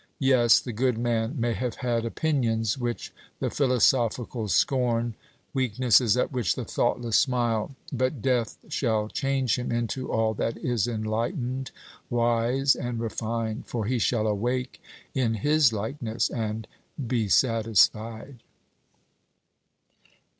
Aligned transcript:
Yes, 0.17 0.59
the 0.59 0.73
good 0.73 0.97
man 0.97 1.39
may 1.39 1.53
have 1.53 1.75
had 1.75 2.05
opinions 2.05 2.75
which 2.75 3.13
the 3.39 3.51
philosophical 3.51 4.47
scorn, 4.47 5.13
weaknesses 5.53 6.17
at 6.17 6.31
which 6.31 6.55
the 6.55 6.65
thoughtless 6.65 7.19
smile; 7.19 7.75
but 7.93 8.19
death 8.19 8.57
shall 8.67 9.09
change 9.09 9.59
him 9.59 9.71
into 9.71 10.11
all 10.11 10.33
that 10.33 10.57
is 10.57 10.87
enlightened, 10.87 11.69
wise, 12.09 12.73
and 12.75 12.99
refined; 12.99 13.67
for 13.67 13.85
he 13.85 13.99
shall 13.99 14.25
awake 14.25 14.81
in 15.13 15.35
"His" 15.35 15.71
likeness, 15.71 16.31
and 16.31 16.67
"be 17.07 17.29
satisfied." 17.29 18.41